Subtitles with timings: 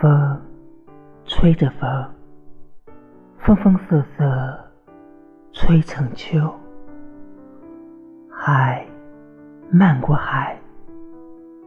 [0.00, 0.40] 风
[1.24, 2.14] 吹着风，
[3.38, 4.70] 风风瑟瑟
[5.52, 6.52] 吹成秋。
[8.30, 8.84] 海
[9.70, 10.58] 漫过海，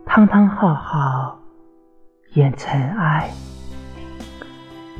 [0.05, 1.39] 汤汤浩浩
[2.33, 3.29] 掩尘埃。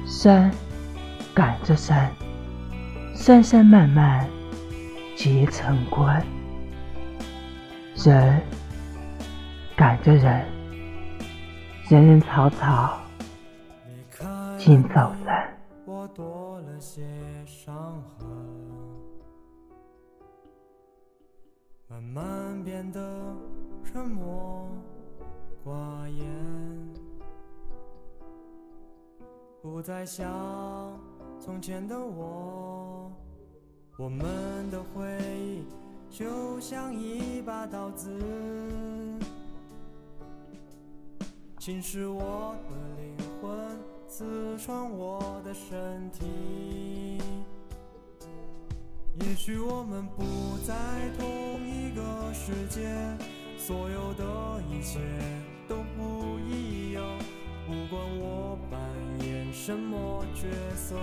[0.05, 0.49] 山
[1.35, 2.09] 赶着山，
[3.13, 4.27] 山山漫漫
[5.15, 6.25] 结成关。
[7.95, 8.41] 人
[9.75, 10.43] 赶着人，
[11.89, 12.99] 人人草草
[14.57, 15.57] 尽走散。
[15.85, 17.01] 我多了些
[17.45, 18.27] 伤痕，
[21.87, 22.99] 慢慢变得
[23.85, 24.67] 沉默
[25.65, 26.27] 寡言，
[29.61, 30.29] 不再像
[31.39, 33.09] 从前的我。
[33.97, 35.65] 我们的回忆
[36.09, 38.11] 就像一把刀子，
[41.67, 47.17] 侵蚀我的灵魂，刺穿我的身体。
[49.19, 50.23] 也许我们不
[50.65, 50.73] 在
[51.19, 52.87] 同一个世界，
[53.57, 55.01] 所有的一切
[55.67, 57.03] 都不一样。
[57.67, 58.79] 不管我扮
[59.27, 60.95] 演什么角色，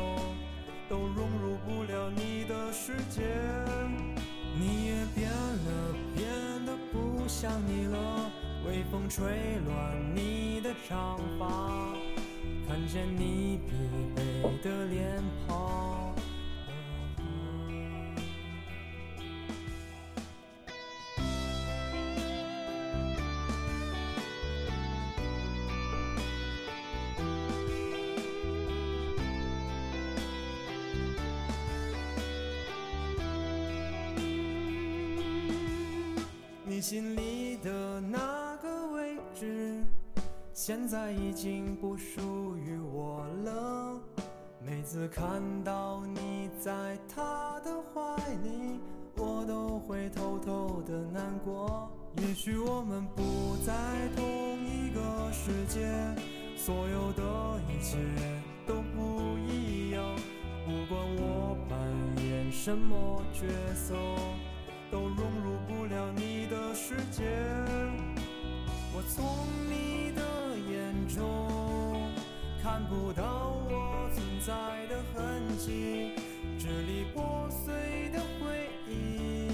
[0.89, 3.21] 都融入不了你的世界。
[4.59, 6.27] 你也变了，变
[6.65, 8.24] 得不像你了。
[8.67, 9.27] 微风吹
[9.67, 11.95] 乱你的长发，
[12.67, 13.73] 看见你疲
[14.17, 15.74] 惫的脸庞。
[40.57, 44.01] 现在已经不属于我了。
[44.65, 48.79] 每次看到你在他的怀里，
[49.17, 51.91] 我都会偷偷的难过。
[52.19, 53.75] 也许我们不在
[54.15, 54.25] 同
[54.65, 55.91] 一个世界，
[56.57, 57.99] 所有的一切
[58.65, 60.03] 都不一样。
[60.65, 63.93] 不管我扮演什么角色。
[64.95, 67.25] 都融入不了你的世界。
[68.95, 69.25] 我从
[72.75, 74.53] 看不到我存在
[74.89, 76.11] 的痕迹，
[76.59, 79.49] 支离破碎的回忆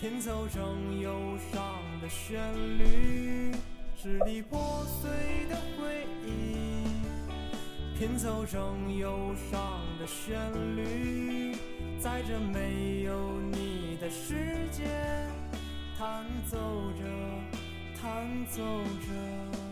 [0.00, 1.62] 拼凑成忧伤
[2.02, 2.40] 的旋
[2.80, 3.52] 律。
[3.96, 5.08] 支离破碎
[5.48, 6.82] 的回忆
[7.96, 10.36] 拼凑成忧伤的旋
[10.74, 11.54] 律，
[12.00, 14.82] 在这没有你的世界，
[15.96, 16.58] 弹奏
[16.98, 17.04] 着，
[18.02, 18.60] 弹奏
[19.06, 19.69] 着。